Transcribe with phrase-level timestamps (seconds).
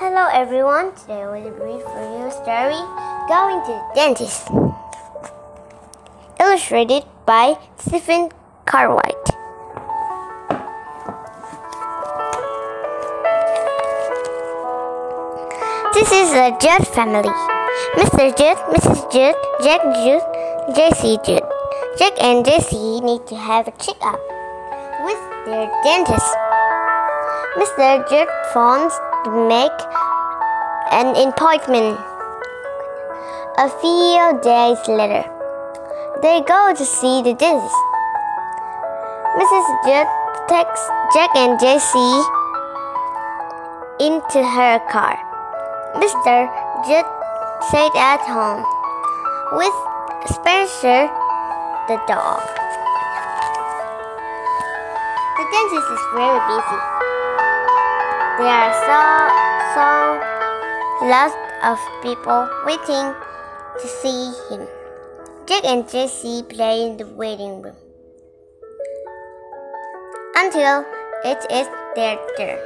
[0.00, 2.80] Hello everyone, today I will read for you a story
[3.28, 4.48] Going to the Dentist.
[6.40, 8.30] Illustrated by Stephen
[8.64, 9.26] Cartwright.
[15.92, 17.28] This is the Judd family.
[18.00, 18.32] Mr.
[18.40, 19.04] Judd, Mrs.
[19.12, 20.24] Judd, Jack Judd,
[20.74, 21.44] Jessie Judd.
[21.98, 24.18] Jack and Jessie need to have a checkup
[25.04, 26.32] with their dentist.
[27.58, 28.08] Mr.
[28.08, 28.94] Judd phones
[29.28, 29.78] make
[30.92, 31.98] an appointment.
[33.58, 35.24] A few days later,
[36.22, 37.76] they go to see the dentist.
[39.36, 39.66] Mrs.
[39.84, 40.08] Judd
[40.48, 42.22] takes Jack and Jessie
[44.00, 45.18] into her car.
[45.96, 46.48] Mr.
[46.88, 47.06] Judd
[47.68, 48.64] stayed at home
[49.52, 49.74] with
[50.32, 51.08] Spencer
[51.88, 52.40] the dog.
[55.36, 56.99] The dentist is very busy.
[58.40, 59.00] There are so
[59.76, 63.12] so lots of people waiting
[63.80, 64.66] to see him.
[65.44, 67.76] Jack and Jessie play in the waiting room
[70.36, 70.86] until
[71.22, 72.56] it is their turn.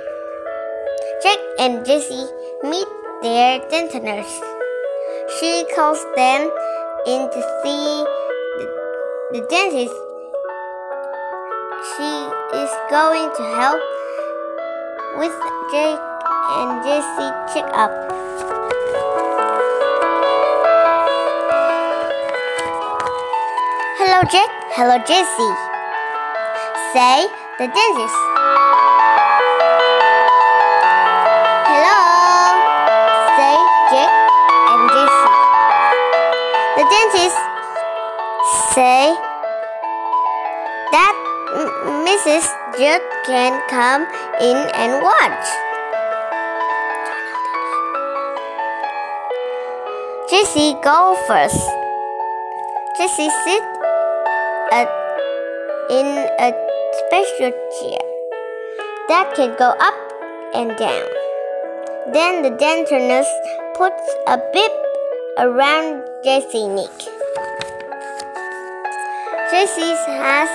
[1.25, 2.29] Jack and Jessie
[2.63, 2.87] meet
[3.23, 4.39] their dental nurse.
[5.41, 6.53] She calls them
[7.05, 8.07] in to see
[8.61, 8.67] the,
[9.33, 9.98] the dentist.
[11.97, 12.11] She
[12.63, 13.83] is going to help
[15.17, 15.33] with
[15.70, 16.01] Jake
[16.59, 17.91] and Jessie check up.
[23.98, 24.51] Hello, Jake.
[24.75, 25.55] Hello, Jessie.
[26.92, 27.27] Say
[27.59, 28.19] the dentist.
[31.70, 32.01] Hello,
[33.39, 33.55] say
[33.95, 34.17] Jake
[34.70, 35.35] and Jessie.
[36.75, 37.39] The dentist
[38.75, 39.15] say
[40.91, 41.15] that
[42.03, 42.64] Mrs.
[42.77, 44.03] Judd can come
[44.41, 45.47] in and watch.
[50.28, 51.70] Jessie go first.
[52.98, 53.62] Jessie sit
[54.73, 54.90] at,
[55.89, 56.07] in
[56.42, 56.51] a
[57.07, 58.02] special chair
[59.07, 59.95] that can go up
[60.52, 61.07] and down.
[62.13, 63.33] Then the nurse
[63.77, 64.73] puts a bib
[65.39, 66.90] around Jessie's neck.
[69.52, 70.48] Jessie has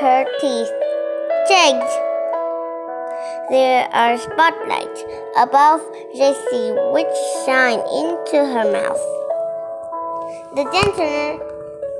[0.00, 0.89] her teeth
[3.50, 5.02] There are spotlights
[5.36, 5.80] above
[6.14, 7.10] Jessie which
[7.44, 9.02] shine into her mouth.
[10.54, 11.38] The dental,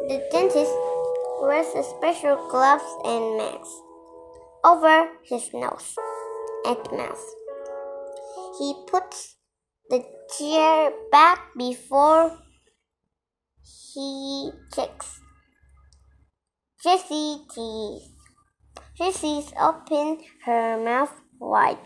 [0.07, 0.73] the dentist
[1.43, 3.73] wears a special gloves and mask
[4.65, 5.97] over his nose
[6.65, 7.25] and mouth.
[8.57, 9.35] He puts
[9.89, 10.05] the
[10.39, 12.39] chair back before
[13.65, 15.19] he checks
[16.85, 18.20] Jessie teeth.
[19.01, 21.79] Jessie's open her mouth wide.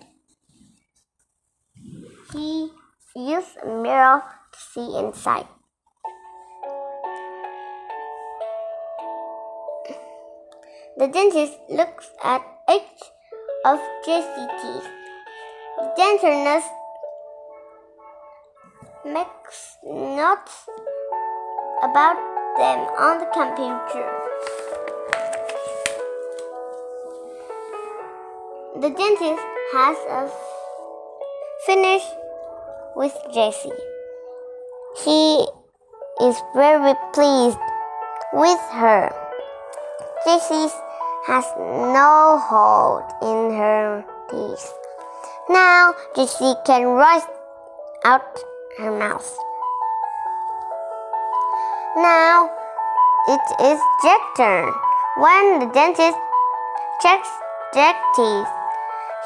[2.32, 2.72] He
[3.14, 4.20] used a mirror
[4.50, 5.46] to see inside.
[10.96, 13.02] The dentist looks at each
[13.64, 14.90] of Jessie's teeth.
[15.96, 16.64] The nurse
[19.06, 20.66] makes notes
[21.80, 22.18] about
[22.58, 24.24] them on the computer.
[28.74, 29.42] The dentist
[29.72, 30.28] has a
[31.64, 32.02] finish
[32.96, 33.70] with Jessie.
[35.04, 35.46] He
[36.20, 37.58] is very pleased
[38.32, 39.14] with her.
[40.26, 40.74] Jessie
[41.28, 44.72] has no hold in her teeth.
[45.48, 47.22] Now Jessie can rise
[48.04, 48.40] out
[48.78, 49.38] her mouth.
[51.96, 52.50] Now
[53.28, 54.72] it is Jack's turn.
[55.18, 56.18] When the dentist
[57.00, 57.30] checks
[57.72, 58.63] Jack's teeth,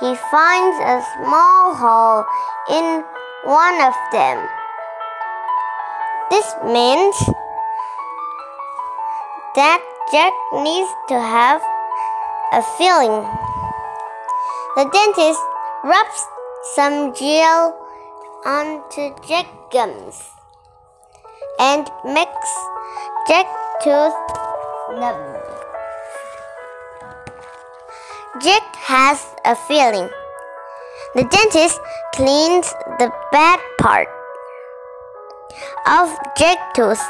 [0.01, 2.25] he finds a small hole
[2.71, 3.05] in
[3.45, 4.47] one of them.
[6.31, 7.17] This means
[9.57, 9.81] that
[10.13, 11.61] Jack needs to have
[12.53, 13.27] a filling.
[14.77, 15.41] The dentist
[15.83, 16.27] rubs
[16.75, 17.75] some gel
[18.45, 20.31] onto Jack's gums
[21.59, 22.53] and makes
[23.27, 23.51] Jack's
[23.83, 24.15] tooth
[25.01, 25.38] numb.
[28.37, 30.09] Jack has a feeling.
[31.15, 31.81] The dentist
[32.15, 32.71] cleans
[33.01, 34.07] the bad part
[35.87, 37.03] of Jack's tooth.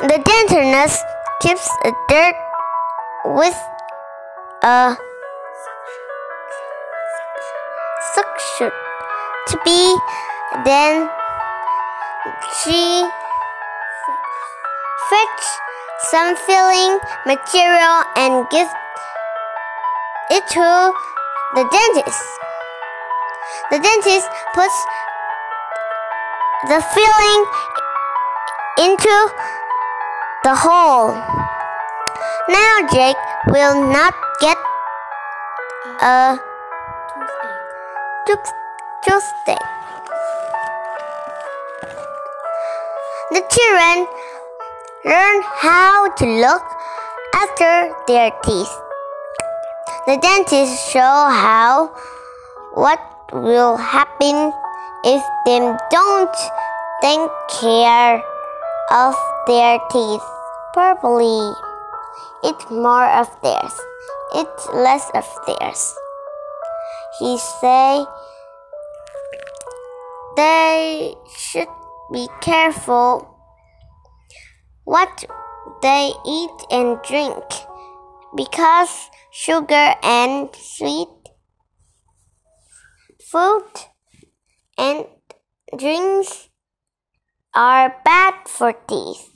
[0.00, 1.04] The dentist
[1.42, 2.34] keeps the dirt
[3.26, 3.56] with
[4.62, 4.96] a
[8.14, 8.70] suction
[9.48, 9.96] to be
[10.64, 11.08] then
[12.64, 13.06] she
[15.10, 15.44] fetch
[16.10, 18.70] some filling material and gives
[20.30, 20.92] it to
[21.54, 22.24] the dentist.
[23.70, 24.76] The dentist puts
[26.68, 27.40] the filling
[28.78, 29.16] into
[30.44, 31.14] the hole.
[32.48, 33.16] Now Jake
[33.48, 34.56] will not get
[36.02, 36.38] a
[38.26, 39.58] toothache.
[43.30, 44.06] The children
[45.04, 46.62] learn how to look
[47.34, 48.87] after their teeth.
[50.08, 51.92] The dentist show how
[52.72, 52.98] what
[53.30, 54.54] will happen
[55.04, 55.58] if they
[55.90, 56.36] don't
[57.02, 57.28] take
[57.60, 58.22] care
[58.90, 59.14] of
[59.46, 60.24] their teeth
[60.72, 61.52] properly.
[62.42, 63.76] Eat more of theirs.
[64.34, 65.94] Eat less of theirs.
[67.18, 68.06] He say
[70.38, 71.68] they should
[72.10, 73.28] be careful
[74.84, 75.26] what
[75.82, 77.44] they eat and drink
[78.36, 81.08] because sugar and sweet
[83.30, 83.64] food
[84.76, 85.06] and
[85.76, 86.48] drinks
[87.54, 89.30] are bad for teeth.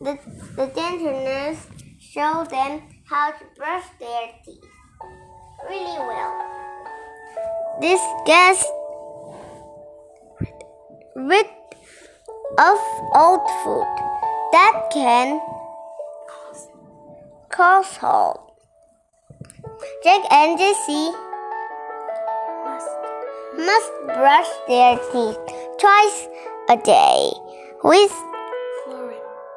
[0.00, 0.18] The,
[0.56, 1.66] the dental nurse
[2.00, 4.64] show them how to brush their teeth
[5.68, 6.32] really well.
[7.80, 8.64] This gets
[11.16, 11.46] rid
[12.58, 12.78] of
[13.14, 13.86] old food
[14.52, 15.40] that can
[17.54, 18.38] harm.
[20.04, 21.12] Jake and Jessie
[23.56, 25.38] must brush their teeth
[25.78, 26.28] twice
[26.68, 27.30] a day
[27.84, 28.12] with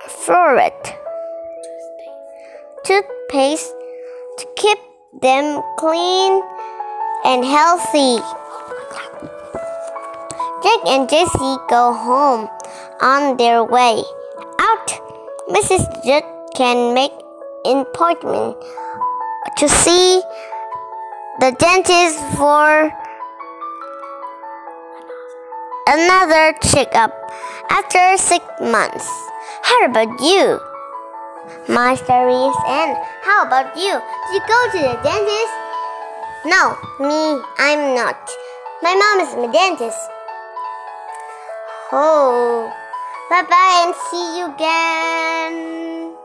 [0.07, 0.95] fluoride
[2.83, 3.73] toothpaste
[4.37, 4.77] to keep
[5.21, 6.41] them clean
[7.25, 8.21] and healthy.
[10.61, 12.47] Jack and Jessie go home
[13.01, 14.03] on their way
[14.59, 14.87] out.
[15.49, 15.85] Mrs.
[16.05, 16.23] Judd
[16.55, 17.24] can make
[17.65, 18.55] appointment
[19.57, 20.21] to see
[21.39, 22.91] the dentist for
[25.87, 27.11] another checkup
[27.69, 29.09] after six months.
[29.63, 30.59] How about you?
[31.67, 32.97] My story is end.
[33.23, 33.93] How about you?
[33.93, 35.53] Did you go to the dentist?
[36.45, 38.17] No, me, I'm not.
[38.81, 39.97] My mom is my dentist.
[41.91, 42.71] Oh,
[43.29, 46.24] bye bye and see you again.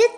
[0.00, 0.16] Good